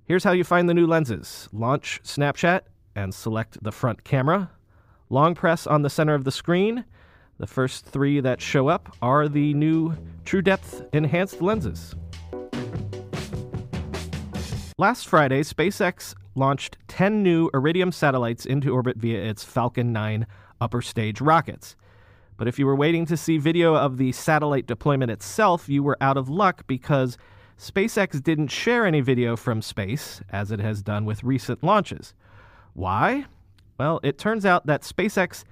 here's 0.04 0.24
how 0.24 0.32
you 0.32 0.44
find 0.44 0.68
the 0.68 0.74
new 0.74 0.86
lenses. 0.86 1.48
Launch 1.52 2.00
Snapchat 2.04 2.62
and 2.94 3.14
select 3.14 3.62
the 3.62 3.72
front 3.72 4.04
camera. 4.04 4.50
Long 5.08 5.34
press 5.34 5.66
on 5.66 5.82
the 5.82 5.88
center 5.90 6.14
of 6.14 6.24
the 6.24 6.30
screen. 6.30 6.84
The 7.38 7.46
first 7.46 7.86
three 7.86 8.20
that 8.20 8.42
show 8.42 8.68
up 8.68 8.94
are 9.00 9.26
the 9.26 9.54
new 9.54 9.96
True 10.26 10.42
Depth 10.42 10.82
enhanced 10.92 11.40
lenses. 11.40 11.94
Last 14.76 15.08
Friday, 15.08 15.42
SpaceX 15.42 16.14
launched 16.34 16.76
10 16.88 17.22
new 17.22 17.50
Iridium 17.54 17.90
satellites 17.90 18.44
into 18.44 18.70
orbit 18.70 18.98
via 18.98 19.22
its 19.22 19.42
Falcon 19.42 19.92
9 19.92 20.26
upper 20.60 20.82
stage 20.82 21.22
rockets. 21.22 21.74
But 22.40 22.48
if 22.48 22.58
you 22.58 22.64
were 22.64 22.74
waiting 22.74 23.04
to 23.04 23.18
see 23.18 23.36
video 23.36 23.74
of 23.74 23.98
the 23.98 24.12
satellite 24.12 24.66
deployment 24.66 25.10
itself, 25.10 25.68
you 25.68 25.82
were 25.82 25.98
out 26.00 26.16
of 26.16 26.30
luck 26.30 26.66
because 26.66 27.18
SpaceX 27.58 28.22
didn't 28.22 28.48
share 28.48 28.86
any 28.86 29.02
video 29.02 29.36
from 29.36 29.60
space, 29.60 30.22
as 30.30 30.50
it 30.50 30.58
has 30.58 30.80
done 30.80 31.04
with 31.04 31.22
recent 31.22 31.62
launches. 31.62 32.14
Why? 32.72 33.26
Well, 33.78 34.00
it 34.02 34.16
turns 34.16 34.46
out 34.46 34.64
that 34.64 34.84
SpaceX 34.84 35.44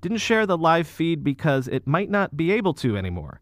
didn't 0.00 0.18
share 0.18 0.46
the 0.46 0.56
live 0.56 0.86
feed 0.86 1.24
because 1.24 1.66
it 1.66 1.84
might 1.84 2.10
not 2.10 2.36
be 2.36 2.52
able 2.52 2.74
to 2.74 2.96
anymore. 2.96 3.40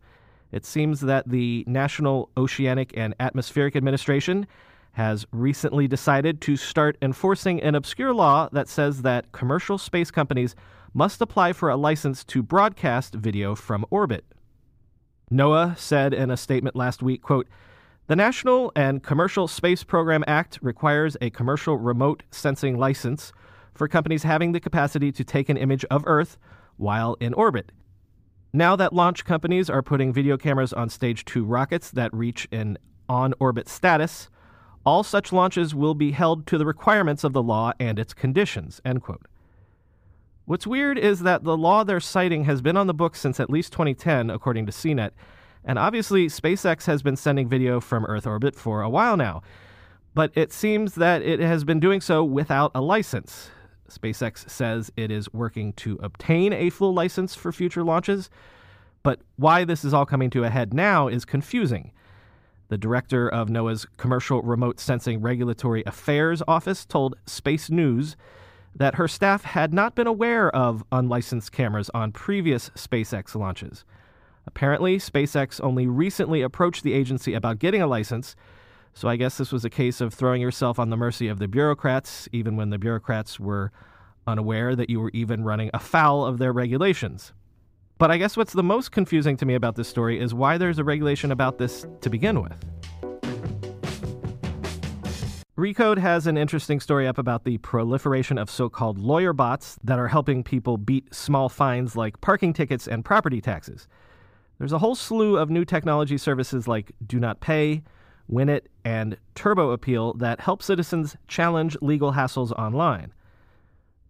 It 0.50 0.64
seems 0.64 1.02
that 1.02 1.28
the 1.28 1.62
National 1.66 2.30
Oceanic 2.38 2.94
and 2.96 3.14
Atmospheric 3.20 3.76
Administration 3.76 4.46
has 4.92 5.26
recently 5.30 5.86
decided 5.86 6.40
to 6.40 6.56
start 6.56 6.96
enforcing 7.02 7.62
an 7.62 7.74
obscure 7.74 8.14
law 8.14 8.48
that 8.52 8.66
says 8.66 9.02
that 9.02 9.30
commercial 9.32 9.76
space 9.76 10.10
companies 10.10 10.56
must 10.94 11.20
apply 11.20 11.52
for 11.52 11.68
a 11.68 11.76
license 11.76 12.24
to 12.24 12.42
broadcast 12.42 13.14
video 13.14 13.54
from 13.54 13.84
orbit. 13.90 14.24
NOAA 15.30 15.76
said 15.76 16.14
in 16.14 16.30
a 16.30 16.36
statement 16.36 16.76
last 16.76 17.02
week, 17.02 17.20
quote, 17.20 17.48
the 18.06 18.14
National 18.14 18.70
and 18.76 19.02
Commercial 19.02 19.48
Space 19.48 19.82
Program 19.82 20.22
Act 20.26 20.58
requires 20.62 21.16
a 21.20 21.30
commercial 21.30 21.78
remote 21.78 22.22
sensing 22.30 22.78
license 22.78 23.32
for 23.74 23.88
companies 23.88 24.22
having 24.22 24.52
the 24.52 24.60
capacity 24.60 25.10
to 25.10 25.24
take 25.24 25.48
an 25.48 25.56
image 25.56 25.84
of 25.86 26.04
Earth 26.06 26.38
while 26.76 27.16
in 27.18 27.34
orbit. 27.34 27.72
Now 28.52 28.76
that 28.76 28.92
launch 28.92 29.24
companies 29.24 29.68
are 29.68 29.82
putting 29.82 30.12
video 30.12 30.36
cameras 30.36 30.72
on 30.72 30.90
stage 30.90 31.24
2 31.24 31.44
rockets 31.44 31.90
that 31.92 32.14
reach 32.14 32.46
an 32.52 32.78
on 33.08 33.34
orbit 33.40 33.68
status, 33.68 34.28
all 34.86 35.02
such 35.02 35.32
launches 35.32 35.74
will 35.74 35.94
be 35.94 36.12
held 36.12 36.46
to 36.46 36.58
the 36.58 36.66
requirements 36.66 37.24
of 37.24 37.32
the 37.32 37.42
law 37.42 37.72
and 37.80 37.98
its 37.98 38.14
conditions. 38.14 38.80
End 38.84 39.02
quote. 39.02 39.26
What's 40.46 40.66
weird 40.66 40.98
is 40.98 41.20
that 41.20 41.42
the 41.42 41.56
law 41.56 41.84
they're 41.84 42.00
citing 42.00 42.44
has 42.44 42.60
been 42.60 42.76
on 42.76 42.86
the 42.86 42.92
books 42.92 43.18
since 43.18 43.40
at 43.40 43.48
least 43.48 43.72
2010, 43.72 44.28
according 44.28 44.66
to 44.66 44.72
CNET, 44.72 45.12
and 45.64 45.78
obviously 45.78 46.26
SpaceX 46.26 46.84
has 46.84 47.02
been 47.02 47.16
sending 47.16 47.48
video 47.48 47.80
from 47.80 48.04
Earth 48.04 48.26
orbit 48.26 48.54
for 48.54 48.82
a 48.82 48.90
while 48.90 49.16
now. 49.16 49.40
But 50.12 50.32
it 50.34 50.52
seems 50.52 50.96
that 50.96 51.22
it 51.22 51.40
has 51.40 51.64
been 51.64 51.80
doing 51.80 52.02
so 52.02 52.22
without 52.22 52.72
a 52.74 52.82
license. 52.82 53.50
SpaceX 53.88 54.48
says 54.50 54.92
it 54.98 55.10
is 55.10 55.32
working 55.32 55.72
to 55.74 55.98
obtain 56.02 56.52
a 56.52 56.68
full 56.68 56.92
license 56.92 57.34
for 57.34 57.50
future 57.50 57.82
launches, 57.82 58.28
but 59.02 59.20
why 59.36 59.64
this 59.64 59.82
is 59.82 59.94
all 59.94 60.04
coming 60.04 60.28
to 60.28 60.44
a 60.44 60.50
head 60.50 60.74
now 60.74 61.08
is 61.08 61.24
confusing. 61.24 61.90
The 62.68 62.76
director 62.76 63.30
of 63.30 63.48
NOAA's 63.48 63.86
Commercial 63.96 64.42
Remote 64.42 64.78
Sensing 64.78 65.22
Regulatory 65.22 65.82
Affairs 65.86 66.42
Office 66.46 66.84
told 66.84 67.16
Space 67.24 67.70
News 67.70 68.14
that 68.76 68.96
her 68.96 69.08
staff 69.08 69.44
had 69.44 69.72
not 69.72 69.94
been 69.94 70.06
aware 70.06 70.54
of 70.54 70.84
unlicensed 70.90 71.52
cameras 71.52 71.90
on 71.94 72.12
previous 72.12 72.70
SpaceX 72.70 73.34
launches. 73.34 73.84
Apparently, 74.46 74.98
SpaceX 74.98 75.60
only 75.62 75.86
recently 75.86 76.42
approached 76.42 76.82
the 76.82 76.92
agency 76.92 77.34
about 77.34 77.58
getting 77.58 77.80
a 77.80 77.86
license, 77.86 78.36
so 78.92 79.08
I 79.08 79.16
guess 79.16 79.38
this 79.38 79.52
was 79.52 79.64
a 79.64 79.70
case 79.70 80.00
of 80.00 80.14
throwing 80.14 80.40
yourself 80.40 80.78
on 80.78 80.90
the 80.90 80.96
mercy 80.96 81.28
of 81.28 81.38
the 81.38 81.48
bureaucrats, 81.48 82.28
even 82.32 82.56
when 82.56 82.70
the 82.70 82.78
bureaucrats 82.78 83.40
were 83.40 83.72
unaware 84.26 84.76
that 84.76 84.90
you 84.90 85.00
were 85.00 85.10
even 85.12 85.44
running 85.44 85.70
afoul 85.74 86.24
of 86.24 86.38
their 86.38 86.52
regulations. 86.52 87.32
But 87.98 88.10
I 88.10 88.18
guess 88.18 88.36
what's 88.36 88.52
the 88.52 88.62
most 88.62 88.92
confusing 88.92 89.36
to 89.38 89.46
me 89.46 89.54
about 89.54 89.76
this 89.76 89.88
story 89.88 90.18
is 90.20 90.34
why 90.34 90.58
there's 90.58 90.78
a 90.78 90.84
regulation 90.84 91.30
about 91.30 91.58
this 91.58 91.86
to 92.00 92.10
begin 92.10 92.42
with. 92.42 92.64
Recode 95.56 95.98
has 95.98 96.26
an 96.26 96.36
interesting 96.36 96.80
story 96.80 97.06
up 97.06 97.16
about 97.16 97.44
the 97.44 97.58
proliferation 97.58 98.38
of 98.38 98.50
so 98.50 98.68
called 98.68 98.98
lawyer 98.98 99.32
bots 99.32 99.78
that 99.84 100.00
are 100.00 100.08
helping 100.08 100.42
people 100.42 100.76
beat 100.76 101.14
small 101.14 101.48
fines 101.48 101.94
like 101.94 102.20
parking 102.20 102.52
tickets 102.52 102.88
and 102.88 103.04
property 103.04 103.40
taxes. 103.40 103.86
There's 104.58 104.72
a 104.72 104.80
whole 104.80 104.96
slew 104.96 105.36
of 105.36 105.50
new 105.50 105.64
technology 105.64 106.18
services 106.18 106.66
like 106.66 106.90
Do 107.06 107.20
Not 107.20 107.38
Pay, 107.38 107.84
Winit, 108.28 108.62
and 108.84 109.16
Turbo 109.36 109.70
Appeal 109.70 110.14
that 110.14 110.40
help 110.40 110.60
citizens 110.60 111.16
challenge 111.28 111.76
legal 111.80 112.14
hassles 112.14 112.50
online. 112.50 113.12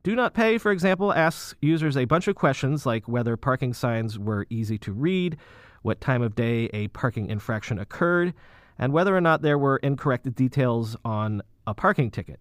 Do 0.03 0.17
Not 0.17 0.33
Pay, 0.33 0.57
for 0.57 0.73
example, 0.73 1.13
asks 1.13 1.55
users 1.61 1.99
a 1.99 2.07
bunch 2.07 2.27
of 2.27 2.37
questions 2.37 2.87
like 2.87 3.07
whether 3.07 3.37
parking 3.37 3.75
signs 3.75 4.19
were 4.19 4.47
easy 4.49 4.79
to 4.79 4.95
read, 4.95 5.37
what 5.83 6.01
time 6.01 6.23
of 6.23 6.35
day 6.35 6.71
a 6.73 6.89
parking 6.89 7.27
infraction 7.27 7.79
occurred, 7.79 8.33
and 8.79 8.93
whether 8.93 9.17
or 9.17 9.21
not 9.21 9.43
there 9.43 9.59
were 9.59 9.77
incorrect 9.79 10.35
details 10.35 10.97
on 11.05 11.43
a 11.67 11.75
parking 11.75 12.11
ticket. 12.11 12.41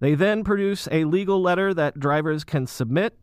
They 0.00 0.14
then 0.14 0.42
produce 0.42 0.88
a 0.90 1.04
legal 1.04 1.40
letter 1.40 1.72
that 1.74 2.00
drivers 2.00 2.44
can 2.44 2.66
submit. 2.66 3.16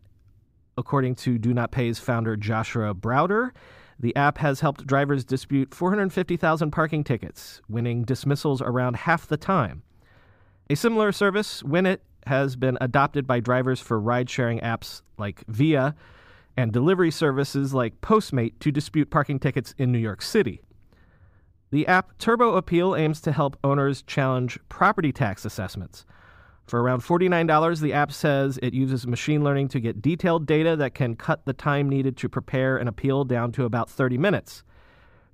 According 0.77 1.15
to 1.15 1.37
Do 1.37 1.53
Not 1.53 1.71
Pay's 1.71 1.99
founder 1.99 2.37
Joshua 2.37 2.95
Browder, 2.95 3.51
the 3.99 4.15
app 4.15 4.37
has 4.37 4.61
helped 4.61 4.87
drivers 4.87 5.25
dispute 5.25 5.75
450,000 5.75 6.71
parking 6.71 7.03
tickets, 7.03 7.61
winning 7.67 8.05
dismissals 8.05 8.61
around 8.61 8.95
half 8.95 9.27
the 9.27 9.35
time. 9.35 9.83
A 10.69 10.75
similar 10.75 11.11
service, 11.11 11.61
Winit, 11.63 11.97
has 12.27 12.55
been 12.55 12.77
adopted 12.79 13.27
by 13.27 13.41
drivers 13.41 13.81
for 13.81 13.99
ride 13.99 14.29
sharing 14.29 14.59
apps 14.59 15.01
like 15.17 15.43
Via 15.47 15.95
and 16.55 16.71
delivery 16.71 17.11
services 17.11 17.73
like 17.73 17.99
Postmate 18.01 18.53
to 18.59 18.71
dispute 18.71 19.09
parking 19.09 19.39
tickets 19.39 19.73
in 19.77 19.91
New 19.91 19.99
York 19.99 20.21
City. 20.21 20.61
The 21.71 21.85
app 21.85 22.17
Turbo 22.17 22.55
Appeal 22.55 22.95
aims 22.95 23.21
to 23.21 23.31
help 23.31 23.57
owners 23.63 24.01
challenge 24.01 24.57
property 24.69 25.11
tax 25.11 25.45
assessments. 25.45 26.05
For 26.65 26.81
around 26.81 27.01
$49, 27.01 27.81
the 27.81 27.93
app 27.93 28.11
says 28.11 28.59
it 28.61 28.73
uses 28.73 29.05
machine 29.05 29.43
learning 29.43 29.69
to 29.69 29.79
get 29.79 30.01
detailed 30.01 30.45
data 30.45 30.75
that 30.75 30.93
can 30.93 31.15
cut 31.15 31.45
the 31.45 31.53
time 31.53 31.89
needed 31.89 32.17
to 32.17 32.29
prepare 32.29 32.77
an 32.77 32.87
appeal 32.87 33.23
down 33.23 33.51
to 33.53 33.65
about 33.65 33.89
30 33.89 34.17
minutes. 34.17 34.63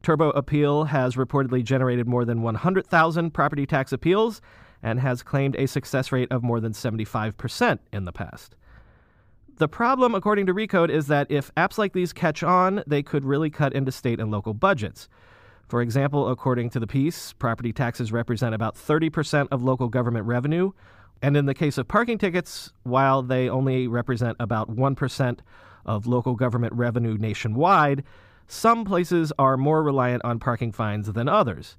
Turbo 0.01 0.29
Appeal 0.31 0.85
has 0.85 1.15
reportedly 1.15 1.63
generated 1.63 2.07
more 2.07 2.25
than 2.25 2.41
100,000 2.41 3.31
property 3.31 3.65
tax 3.65 3.91
appeals 3.91 4.41
and 4.83 4.99
has 4.99 5.23
claimed 5.23 5.55
a 5.55 5.67
success 5.67 6.11
rate 6.11 6.31
of 6.31 6.43
more 6.43 6.59
than 6.59 6.73
75% 6.73 7.79
in 7.91 8.05
the 8.05 8.11
past. 8.11 8.55
The 9.57 9.67
problem, 9.67 10.13
according 10.13 10.45
to 10.47 10.53
Recode, 10.53 10.89
is 10.89 11.07
that 11.07 11.31
if 11.31 11.53
apps 11.55 11.77
like 11.77 11.93
these 11.93 12.13
catch 12.13 12.43
on, 12.43 12.83
they 12.85 13.01
could 13.01 13.23
really 13.25 13.49
cut 13.49 13.73
into 13.73 13.91
state 13.91 14.19
and 14.19 14.29
local 14.29 14.53
budgets. 14.53 15.07
For 15.67 15.81
example, 15.81 16.29
according 16.29 16.69
to 16.71 16.79
the 16.79 16.87
piece, 16.87 17.33
property 17.33 17.73
taxes 17.73 18.11
represent 18.11 18.53
about 18.53 18.75
30% 18.75 19.47
of 19.51 19.63
local 19.63 19.89
government 19.89 20.25
revenue, 20.25 20.71
and 21.21 21.35
in 21.35 21.45
the 21.45 21.55
case 21.55 21.77
of 21.77 21.87
parking 21.87 22.17
tickets, 22.17 22.71
while 22.83 23.23
they 23.23 23.49
only 23.49 23.87
represent 23.87 24.37
about 24.39 24.69
1% 24.69 25.39
of 25.85 26.05
local 26.05 26.35
government 26.35 26.73
revenue 26.73 27.17
nationwide, 27.17 28.03
some 28.47 28.85
places 28.85 29.33
are 29.39 29.57
more 29.57 29.81
reliant 29.81 30.23
on 30.23 30.39
parking 30.39 30.71
fines 30.71 31.11
than 31.13 31.27
others. 31.27 31.77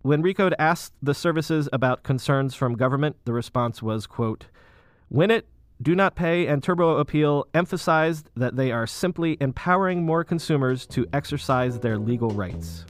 When 0.00 0.22
Recode 0.22 0.54
asked 0.58 0.94
the 1.02 1.14
services 1.14 1.68
about 1.72 2.02
concerns 2.02 2.54
from 2.54 2.76
government, 2.76 3.16
the 3.24 3.32
response 3.32 3.82
was, 3.82 4.06
quote, 4.06 4.46
Winit, 5.12 5.42
Do 5.82 5.94
Not 5.94 6.14
Pay, 6.16 6.46
and 6.46 6.62
Turbo 6.62 6.96
Appeal 6.96 7.46
emphasized 7.52 8.30
that 8.34 8.56
they 8.56 8.72
are 8.72 8.86
simply 8.86 9.36
empowering 9.40 10.04
more 10.04 10.24
consumers 10.24 10.86
to 10.86 11.06
exercise 11.12 11.78
their 11.78 11.98
legal 11.98 12.30
rights. 12.30 12.86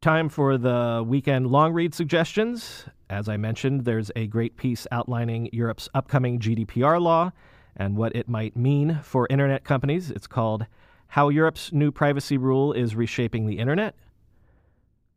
Time 0.00 0.28
for 0.28 0.56
the 0.56 1.04
weekend 1.04 1.48
long 1.48 1.72
read 1.72 1.94
suggestions. 1.94 2.84
As 3.10 3.28
I 3.28 3.36
mentioned, 3.36 3.84
there's 3.84 4.12
a 4.14 4.28
great 4.28 4.56
piece 4.56 4.86
outlining 4.92 5.50
Europe's 5.52 5.88
upcoming 5.94 6.38
GDPR 6.38 7.00
law 7.02 7.32
and 7.74 7.96
what 7.96 8.14
it 8.14 8.28
might 8.28 8.56
mean 8.56 9.00
for 9.02 9.26
internet 9.28 9.64
companies. 9.64 10.12
It's 10.12 10.28
called 10.28 10.66
How 11.08 11.28
Europe's 11.28 11.72
New 11.72 11.90
Privacy 11.90 12.38
Rule 12.38 12.72
is 12.72 12.94
Reshaping 12.94 13.46
the 13.46 13.58
Internet. 13.58 13.96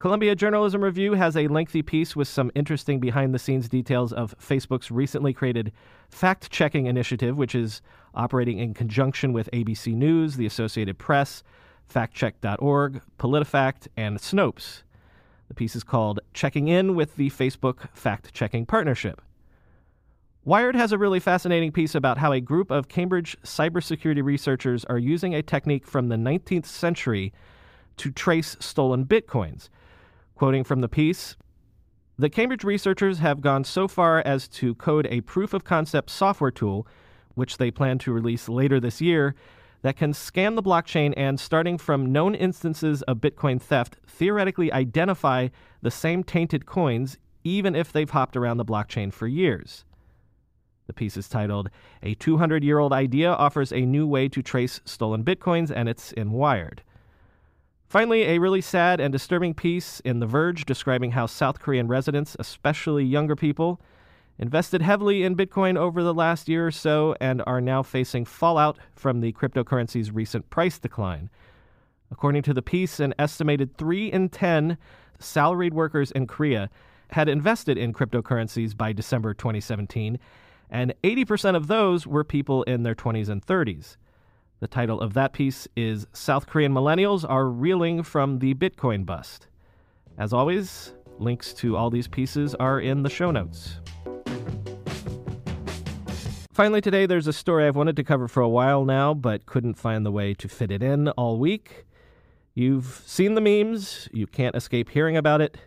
Columbia 0.02 0.34
Journalism 0.34 0.84
Review 0.84 1.14
has 1.14 1.38
a 1.38 1.48
lengthy 1.48 1.84
piece 1.84 2.16
with 2.16 2.28
some 2.28 2.50
interesting 2.56 3.00
behind 3.00 3.36
the 3.36 3.38
scenes 3.38 3.70
details 3.70 4.12
of 4.12 4.36
Facebook's 4.40 4.90
recently 4.90 5.32
created 5.32 5.72
fact 6.10 6.50
checking 6.50 6.88
initiative, 6.88 7.38
which 7.38 7.54
is 7.54 7.84
operating 8.16 8.58
in 8.58 8.74
conjunction 8.74 9.32
with 9.32 9.48
ABC 9.54 9.94
News, 9.94 10.38
the 10.38 10.48
Associated 10.48 10.98
Press, 10.98 11.44
factcheck.org, 11.88 13.00
PolitiFact, 13.20 13.90
and 13.96 14.18
Snopes. 14.18 14.82
The 15.50 15.54
piece 15.54 15.76
is 15.76 15.84
called 15.84 16.20
Checking 16.34 16.68
In 16.68 16.96
with 16.96 17.16
the 17.16 17.30
Facebook 17.30 17.88
Fact 17.94 18.34
Checking 18.34 18.66
Partnership. 18.66 19.22
Wired 20.44 20.76
has 20.76 20.92
a 20.92 20.98
really 20.98 21.20
fascinating 21.20 21.72
piece 21.72 21.94
about 21.94 22.18
how 22.18 22.32
a 22.32 22.42
group 22.42 22.72
of 22.72 22.88
Cambridge 22.88 23.38
cybersecurity 23.44 24.24
researchers 24.24 24.84
are 24.86 24.98
using 24.98 25.36
a 25.36 25.44
technique 25.44 25.86
from 25.86 26.08
the 26.08 26.16
19th 26.16 26.66
century 26.66 27.32
to 27.98 28.10
trace 28.10 28.58
stolen 28.60 29.06
bitcoins. 29.06 29.70
Quoting 30.42 30.64
from 30.64 30.82
the 30.82 30.90
piece, 30.90 31.36
the 32.18 32.28
Cambridge 32.28 32.64
researchers 32.64 33.20
have 33.20 33.42
gone 33.42 33.64
so 33.64 33.88
far 33.88 34.24
as 34.26 34.48
to 34.48 34.74
code 34.74 35.06
a 35.12 35.22
proof 35.22 35.54
of 35.54 35.64
concept 35.64 36.10
software 36.10 36.50
tool, 36.50 36.88
which 37.36 37.58
they 37.58 37.70
plan 37.70 38.00
to 38.00 38.12
release 38.12 38.50
later 38.50 38.80
this 38.80 39.00
year, 39.00 39.36
that 39.84 39.98
can 39.98 40.16
scan 40.16 40.56
the 40.56 40.64
blockchain 40.64 41.14
and, 41.16 41.40
starting 41.40 41.78
from 41.78 42.12
known 42.12 42.34
instances 42.34 43.04
of 43.04 43.18
Bitcoin 43.18 43.62
theft, 43.62 43.98
theoretically 44.08 44.74
identify 44.74 45.50
the 45.84 45.92
same 45.92 46.24
tainted 46.24 46.66
coins 46.66 47.20
even 47.44 47.76
if 47.76 47.94
they've 47.94 48.10
hopped 48.10 48.36
around 48.36 48.58
the 48.58 48.66
blockchain 48.66 49.14
for 49.14 49.28
years. 49.28 49.86
The 50.88 50.94
piece 50.94 51.18
is 51.18 51.30
titled 51.30 51.70
A 52.02 52.16
200 52.16 52.64
Year 52.64 52.80
Old 52.80 52.94
Idea 52.94 53.32
Offers 53.32 53.72
a 53.72 53.82
New 53.82 54.08
Way 54.08 54.28
to 54.30 54.42
Trace 54.42 54.82
Stolen 54.86 55.24
Bitcoins, 55.24 55.70
and 55.70 55.88
it's 55.88 56.12
in 56.14 56.32
Wired. 56.32 56.82
Finally, 57.92 58.24
a 58.24 58.40
really 58.40 58.62
sad 58.62 59.02
and 59.02 59.12
disturbing 59.12 59.54
piece 59.54 60.00
in 60.06 60.22
The 60.22 60.26
Verge 60.26 60.64
describing 60.64 61.12
how 61.12 61.26
South 61.26 61.60
Korean 61.60 61.90
residents, 61.90 62.38
especially 62.40 63.04
younger 63.04 63.36
people, 63.36 63.82
invested 64.40 64.82
heavily 64.82 65.24
in 65.24 65.36
Bitcoin 65.36 65.76
over 65.76 66.02
the 66.02 66.14
last 66.14 66.48
year 66.48 66.66
or 66.66 66.72
so 66.72 67.18
and 67.20 67.44
are 67.46 67.60
now 67.60 67.84
facing 67.84 68.24
fallout 68.24 68.78
from 68.96 69.20
the 69.20 69.34
cryptocurrency's 69.34 70.10
recent 70.10 70.50
price 70.50 70.80
decline. 70.80 71.30
According 72.10 72.44
to 72.44 72.54
the 72.54 72.62
piece, 72.62 73.02
an 73.02 73.14
estimated 73.20 73.76
3 73.76 74.10
in 74.10 74.30
10 74.30 74.78
salaried 75.20 75.74
workers 75.74 76.12
in 76.12 76.28
Korea 76.28 76.70
had 77.10 77.28
invested 77.28 77.78
in 77.78 77.92
cryptocurrencies 77.92 78.78
by 78.78 78.94
December 78.94 79.34
2017 79.34 80.18
and 80.70 80.94
80% 81.04 81.58
of 81.58 81.68
those 81.68 82.08
were 82.08 82.24
people 82.24 82.64
in 82.64 82.84
their 82.84 82.96
20s 82.96 83.28
and 83.28 83.46
30s. 83.46 83.98
The 84.62 84.68
title 84.68 85.02
of 85.02 85.16
that 85.16 85.34
piece 85.34 85.68
is 85.76 86.06
South 86.14 86.46
Korean 86.46 86.72
Millennials 86.72 87.28
Are 87.28 87.48
Reeling 87.48 88.04
from 88.04 88.38
the 88.38 88.54
Bitcoin 88.54 89.08
Bust. 89.08 89.48
As 90.20 90.34
always, 90.34 90.94
links 91.18 91.52
to 91.54 91.76
all 91.76 91.90
these 91.90 92.08
pieces 92.08 92.54
are 92.54 92.80
in 92.80 93.02
the 93.02 93.10
show 93.10 93.32
notes. 93.32 93.80
Finally, 96.54 96.82
today 96.82 97.08
there's 97.08 97.26
a 97.26 97.34
story 97.34 97.66
I've 97.66 97.76
wanted 97.76 97.96
to 97.96 98.04
cover 98.04 98.28
for 98.28 98.42
a 98.42 98.48
while 98.48 98.86
now, 98.86 99.16
but 99.16 99.48
couldn't 99.48 99.80
find 99.80 100.06
the 100.06 100.12
way 100.12 100.36
to 100.36 100.48
fit 100.48 100.70
it 100.70 100.84
in 100.84 101.08
all 101.10 101.40
week. 101.40 101.88
You've 102.54 103.02
seen 103.08 103.34
the 103.34 103.42
memes, 103.42 104.10
you 104.14 104.28
can't 104.28 104.56
escape 104.56 104.90
hearing 104.90 105.18
about 105.18 105.42
it, 105.42 105.58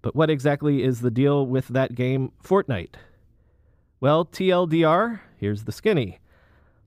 but 0.00 0.16
what 0.16 0.30
exactly 0.30 0.82
is 0.82 1.02
the 1.02 1.10
deal 1.10 1.46
with 1.46 1.68
that 1.68 1.94
game, 1.94 2.32
Fortnite? 2.42 2.94
Well, 4.00 4.24
TLDR, 4.24 5.20
here's 5.36 5.64
the 5.64 5.72
skinny. 5.72 6.20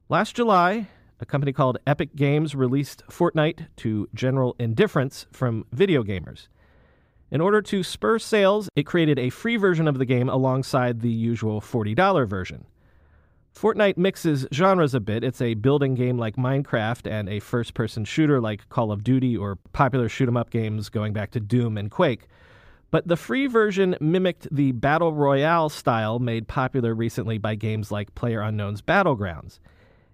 Last 0.09 0.35
July, 0.35 0.87
a 1.21 1.25
company 1.25 1.53
called 1.53 1.77
Epic 1.85 2.15
Games 2.15 2.55
released 2.55 3.03
Fortnite 3.07 3.67
to 3.77 4.09
general 4.13 4.55
indifference 4.59 5.27
from 5.31 5.65
video 5.71 6.03
gamers. 6.03 6.47
In 7.29 7.39
order 7.39 7.61
to 7.61 7.83
spur 7.83 8.19
sales, 8.19 8.67
it 8.75 8.83
created 8.83 9.19
a 9.19 9.29
free 9.29 9.55
version 9.55 9.87
of 9.87 9.99
the 9.99 10.05
game 10.05 10.27
alongside 10.27 10.99
the 10.99 11.11
usual 11.11 11.61
$40 11.61 12.27
version. 12.27 12.65
Fortnite 13.55 13.97
mixes 13.97 14.47
genres 14.51 14.95
a 14.95 14.99
bit. 14.99 15.23
It's 15.23 15.41
a 15.41 15.53
building 15.53 15.93
game 15.93 16.17
like 16.17 16.37
Minecraft 16.37 17.09
and 17.09 17.29
a 17.29 17.39
first 17.39 17.73
person 17.73 18.03
shooter 18.03 18.41
like 18.41 18.67
Call 18.69 18.91
of 18.91 19.03
Duty 19.03 19.37
or 19.37 19.57
popular 19.73 20.09
shoot 20.09 20.27
'em 20.27 20.37
up 20.37 20.49
games 20.49 20.89
going 20.89 21.13
back 21.13 21.31
to 21.31 21.39
Doom 21.39 21.77
and 21.77 21.91
Quake. 21.91 22.27
But 22.89 23.07
the 23.07 23.15
free 23.15 23.47
version 23.47 23.95
mimicked 24.01 24.47
the 24.51 24.71
battle 24.71 25.13
royale 25.13 25.69
style 25.69 26.19
made 26.19 26.47
popular 26.47 26.93
recently 26.95 27.37
by 27.37 27.55
games 27.55 27.91
like 27.91 28.15
PlayerUnknown's 28.15 28.81
Battlegrounds. 28.81 29.59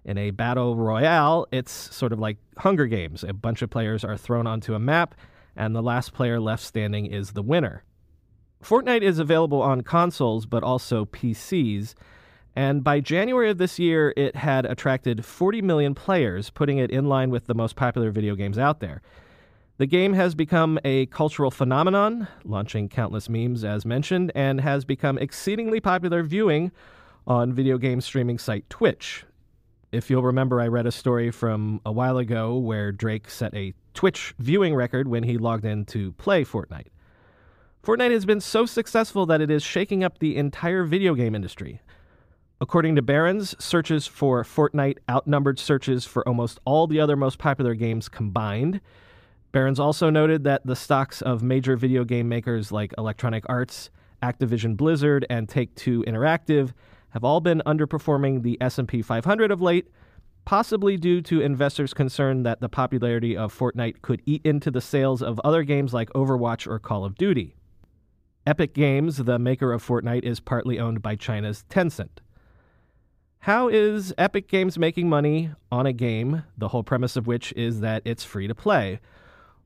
In 0.08 0.16
a 0.16 0.30
battle 0.30 0.74
royale, 0.74 1.46
it's 1.52 1.70
sort 1.70 2.14
of 2.14 2.18
like 2.18 2.38
Hunger 2.56 2.86
Games. 2.86 3.22
A 3.22 3.34
bunch 3.34 3.60
of 3.60 3.68
players 3.68 4.04
are 4.04 4.16
thrown 4.16 4.46
onto 4.46 4.72
a 4.72 4.78
map, 4.78 5.14
and 5.54 5.76
the 5.76 5.82
last 5.82 6.14
player 6.14 6.40
left 6.40 6.62
standing 6.64 7.04
is 7.04 7.32
the 7.32 7.42
winner. 7.42 7.84
Fortnite 8.64 9.02
is 9.02 9.18
available 9.18 9.60
on 9.60 9.82
consoles, 9.82 10.46
but 10.46 10.62
also 10.62 11.04
PCs. 11.04 11.92
And 12.56 12.82
by 12.82 13.00
January 13.00 13.50
of 13.50 13.58
this 13.58 13.78
year, 13.78 14.14
it 14.16 14.34
had 14.34 14.64
attracted 14.64 15.26
40 15.26 15.60
million 15.60 15.94
players, 15.94 16.48
putting 16.48 16.78
it 16.78 16.90
in 16.90 17.04
line 17.04 17.28
with 17.28 17.46
the 17.46 17.54
most 17.54 17.76
popular 17.76 18.10
video 18.10 18.34
games 18.34 18.58
out 18.58 18.80
there. 18.80 19.02
The 19.76 19.84
game 19.84 20.14
has 20.14 20.34
become 20.34 20.78
a 20.86 21.04
cultural 21.06 21.50
phenomenon, 21.50 22.28
launching 22.44 22.88
countless 22.88 23.28
memes 23.28 23.62
as 23.62 23.84
mentioned, 23.84 24.32
and 24.34 24.62
has 24.62 24.86
become 24.86 25.18
exceedingly 25.18 25.80
popular 25.80 26.22
viewing 26.22 26.72
on 27.26 27.52
video 27.52 27.76
game 27.76 28.00
streaming 28.00 28.38
site 28.38 28.70
Twitch. 28.70 29.26
If 29.90 30.10
you'll 30.10 30.22
remember, 30.22 30.60
I 30.60 30.68
read 30.68 30.86
a 30.86 30.92
story 30.92 31.30
from 31.30 31.80
a 31.86 31.92
while 31.92 32.18
ago 32.18 32.58
where 32.58 32.92
Drake 32.92 33.30
set 33.30 33.54
a 33.54 33.72
Twitch 33.94 34.34
viewing 34.38 34.74
record 34.74 35.08
when 35.08 35.22
he 35.22 35.38
logged 35.38 35.64
in 35.64 35.86
to 35.86 36.12
play 36.12 36.44
Fortnite. 36.44 36.88
Fortnite 37.82 38.10
has 38.10 38.26
been 38.26 38.42
so 38.42 38.66
successful 38.66 39.24
that 39.24 39.40
it 39.40 39.50
is 39.50 39.62
shaking 39.62 40.04
up 40.04 40.18
the 40.18 40.36
entire 40.36 40.84
video 40.84 41.14
game 41.14 41.34
industry. 41.34 41.80
According 42.60 42.96
to 42.96 43.02
Barron's, 43.02 43.54
searches 43.64 44.06
for 44.06 44.44
Fortnite 44.44 44.98
outnumbered 45.08 45.58
searches 45.58 46.04
for 46.04 46.26
almost 46.28 46.60
all 46.66 46.86
the 46.86 47.00
other 47.00 47.16
most 47.16 47.38
popular 47.38 47.74
games 47.74 48.10
combined. 48.10 48.82
Barron's 49.52 49.80
also 49.80 50.10
noted 50.10 50.44
that 50.44 50.66
the 50.66 50.76
stocks 50.76 51.22
of 51.22 51.42
major 51.42 51.76
video 51.76 52.04
game 52.04 52.28
makers 52.28 52.70
like 52.70 52.92
Electronic 52.98 53.44
Arts, 53.48 53.88
Activision 54.22 54.76
Blizzard, 54.76 55.24
and 55.30 55.48
Take-Two 55.48 56.04
Interactive 56.06 56.72
have 57.10 57.24
all 57.24 57.40
been 57.40 57.62
underperforming 57.66 58.42
the 58.42 58.56
S&P 58.60 59.02
500 59.02 59.50
of 59.50 59.60
late, 59.60 59.88
possibly 60.44 60.96
due 60.96 61.20
to 61.22 61.40
investors' 61.40 61.92
concern 61.92 62.42
that 62.42 62.60
the 62.60 62.68
popularity 62.68 63.36
of 63.36 63.56
Fortnite 63.56 64.02
could 64.02 64.22
eat 64.24 64.40
into 64.44 64.70
the 64.70 64.80
sales 64.80 65.22
of 65.22 65.40
other 65.40 65.62
games 65.62 65.92
like 65.92 66.10
Overwatch 66.10 66.66
or 66.66 66.78
Call 66.78 67.04
of 67.04 67.16
Duty. 67.16 67.54
Epic 68.46 68.72
Games, 68.72 69.18
the 69.18 69.38
maker 69.38 69.72
of 69.72 69.86
Fortnite, 69.86 70.24
is 70.24 70.40
partly 70.40 70.78
owned 70.78 71.02
by 71.02 71.16
China's 71.16 71.64
Tencent. 71.68 72.20
How 73.40 73.68
is 73.68 74.14
Epic 74.16 74.48
Games 74.48 74.78
making 74.78 75.08
money 75.08 75.50
on 75.70 75.86
a 75.86 75.92
game, 75.92 76.44
the 76.56 76.68
whole 76.68 76.82
premise 76.82 77.16
of 77.16 77.26
which 77.26 77.52
is 77.52 77.80
that 77.80 78.02
it's 78.04 78.24
free 78.24 78.48
to 78.48 78.54
play? 78.54 79.00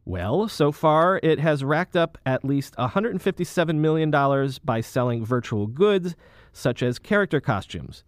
Well, 0.04 0.48
so 0.48 0.72
far 0.72 1.20
it 1.22 1.38
has 1.38 1.62
racked 1.62 1.96
up 1.96 2.18
at 2.26 2.44
least 2.44 2.74
$157 2.76 3.76
million 3.76 4.10
by 4.64 4.80
selling 4.80 5.24
virtual 5.24 5.68
goods, 5.68 6.16
such 6.52 6.82
as 6.82 6.98
character 6.98 7.40
costumes. 7.40 8.04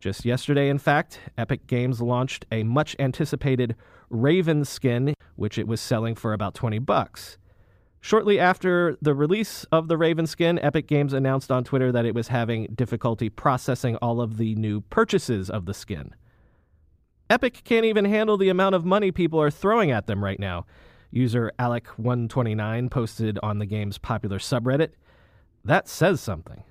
Just 0.00 0.24
yesterday, 0.24 0.68
in 0.68 0.78
fact, 0.78 1.18
Epic 1.36 1.66
Games 1.66 2.00
launched 2.00 2.46
a 2.52 2.62
much 2.62 2.94
anticipated 2.98 3.74
Raven 4.10 4.64
skin, 4.64 5.14
which 5.36 5.58
it 5.58 5.66
was 5.66 5.80
selling 5.80 6.14
for 6.14 6.32
about 6.32 6.54
20 6.54 6.78
bucks. 6.78 7.36
Shortly 8.00 8.38
after 8.38 8.96
the 9.02 9.12
release 9.14 9.64
of 9.72 9.88
the 9.88 9.98
Raven 9.98 10.26
skin, 10.26 10.58
Epic 10.60 10.86
Games 10.86 11.12
announced 11.12 11.50
on 11.50 11.64
Twitter 11.64 11.90
that 11.90 12.06
it 12.06 12.14
was 12.14 12.28
having 12.28 12.66
difficulty 12.74 13.28
processing 13.28 13.96
all 13.96 14.20
of 14.20 14.36
the 14.36 14.54
new 14.54 14.82
purchases 14.82 15.50
of 15.50 15.66
the 15.66 15.74
skin. 15.74 16.14
Epic 17.28 17.62
can't 17.64 17.84
even 17.84 18.04
handle 18.04 18.38
the 18.38 18.48
amount 18.48 18.74
of 18.74 18.84
money 18.84 19.10
people 19.10 19.40
are 19.40 19.50
throwing 19.50 19.90
at 19.90 20.06
them 20.06 20.22
right 20.22 20.38
now. 20.38 20.64
User 21.10 21.52
Alec129 21.58 22.90
posted 22.90 23.38
on 23.42 23.58
the 23.58 23.66
game's 23.66 23.98
popular 23.98 24.38
subreddit. 24.38 24.92
That 25.64 25.88
says 25.88 26.20
something. 26.20 26.62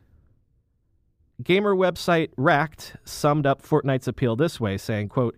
Gamer 1.44 1.76
website 1.76 2.30
Racked 2.36 2.96
summed 3.06 3.46
up 3.46 3.62
Fortnite's 3.62 4.08
appeal 4.08 4.36
this 4.36 4.60
way, 4.60 4.78
saying, 4.78 5.10
quote, 5.10 5.38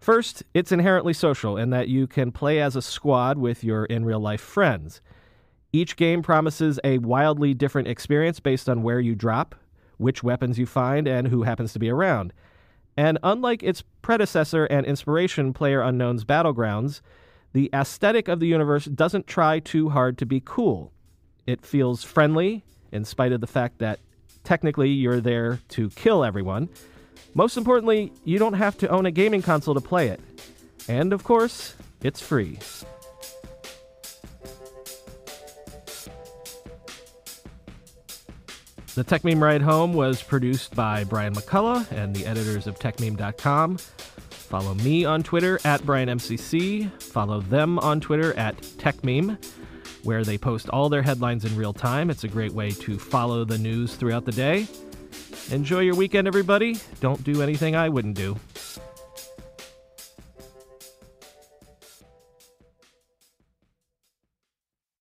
First, 0.00 0.42
it's 0.54 0.72
inherently 0.72 1.12
social 1.12 1.56
in 1.56 1.70
that 1.70 1.88
you 1.88 2.06
can 2.06 2.32
play 2.32 2.60
as 2.60 2.76
a 2.76 2.82
squad 2.82 3.38
with 3.38 3.62
your 3.62 3.84
in 3.84 4.04
real 4.04 4.20
life 4.20 4.40
friends. 4.40 5.00
Each 5.72 5.96
game 5.96 6.22
promises 6.22 6.80
a 6.82 6.98
wildly 6.98 7.54
different 7.54 7.88
experience 7.88 8.40
based 8.40 8.68
on 8.68 8.82
where 8.82 9.00
you 9.00 9.14
drop, 9.14 9.54
which 9.96 10.22
weapons 10.22 10.58
you 10.58 10.66
find, 10.66 11.06
and 11.06 11.28
who 11.28 11.42
happens 11.42 11.72
to 11.72 11.78
be 11.78 11.90
around. 11.90 12.32
And 12.96 13.18
unlike 13.22 13.62
its 13.62 13.82
predecessor 14.02 14.64
and 14.66 14.86
inspiration, 14.86 15.52
Player 15.52 15.82
Unknown's 15.82 16.24
Battlegrounds, 16.24 17.00
the 17.52 17.70
aesthetic 17.72 18.28
of 18.28 18.40
the 18.40 18.46
universe 18.46 18.86
doesn't 18.86 19.26
try 19.26 19.60
too 19.60 19.90
hard 19.90 20.18
to 20.18 20.26
be 20.26 20.42
cool. 20.44 20.92
It 21.46 21.64
feels 21.64 22.02
friendly, 22.02 22.64
in 22.90 23.04
spite 23.04 23.32
of 23.32 23.40
the 23.40 23.46
fact 23.46 23.78
that 23.78 24.00
technically 24.48 24.88
you're 24.88 25.20
there 25.20 25.60
to 25.68 25.90
kill 25.90 26.24
everyone. 26.24 26.70
Most 27.34 27.58
importantly, 27.58 28.10
you 28.24 28.38
don't 28.38 28.54
have 28.54 28.78
to 28.78 28.88
own 28.88 29.04
a 29.04 29.10
gaming 29.10 29.42
console 29.42 29.74
to 29.74 29.80
play 29.80 30.08
it. 30.08 30.20
And 30.88 31.12
of 31.12 31.22
course, 31.22 31.74
it's 32.02 32.22
free. 32.22 32.58
The 38.94 39.04
Techmeme 39.04 39.42
Ride 39.42 39.60
Home 39.60 39.92
was 39.92 40.22
produced 40.22 40.74
by 40.74 41.04
Brian 41.04 41.34
McCullough 41.34 41.92
and 41.92 42.16
the 42.16 42.24
editors 42.24 42.66
of 42.66 42.78
TechMeme.com. 42.78 43.76
Follow 43.76 44.74
me 44.76 45.04
on 45.04 45.22
Twitter 45.22 45.60
at 45.62 45.82
BrianMCC. 45.82 47.02
Follow 47.02 47.42
them 47.42 47.78
on 47.80 48.00
Twitter 48.00 48.32
at 48.38 48.56
TechMeme, 48.62 49.36
where 50.02 50.24
they 50.24 50.38
post 50.38 50.68
all 50.70 50.88
their 50.88 51.02
headlines 51.02 51.44
in 51.44 51.54
real 51.56 51.72
time. 51.72 52.10
It's 52.10 52.24
a 52.24 52.28
great 52.28 52.52
way 52.52 52.70
to 52.70 52.98
follow 52.98 53.44
the 53.44 53.58
news 53.58 53.94
throughout 53.94 54.24
the 54.24 54.32
day. 54.32 54.66
Enjoy 55.50 55.80
your 55.80 55.94
weekend, 55.94 56.28
everybody. 56.28 56.76
Don't 57.00 57.22
do 57.24 57.42
anything 57.42 57.74
I 57.74 57.88
wouldn't 57.88 58.16
do. 58.16 58.36